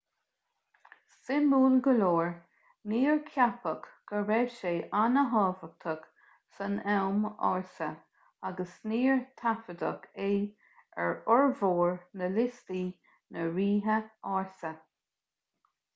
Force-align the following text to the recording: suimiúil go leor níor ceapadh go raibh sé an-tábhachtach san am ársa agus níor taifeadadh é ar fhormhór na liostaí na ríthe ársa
suimiúil 1.15 1.73
go 1.87 1.91
leor 1.97 2.29
níor 2.93 3.19
ceapadh 3.33 3.89
go 4.11 4.21
raibh 4.29 4.55
sé 4.61 4.71
an-tábhachtach 5.01 6.07
san 6.57 6.79
am 6.95 7.29
ársa 7.51 7.89
agus 8.51 8.73
níor 8.93 9.23
taifeadadh 9.43 10.09
é 10.29 10.33
ar 11.07 11.15
fhormhór 11.31 11.95
na 12.23 12.31
liostaí 12.39 12.83
na 13.37 13.45
ríthe 13.59 13.99
ársa 14.39 14.73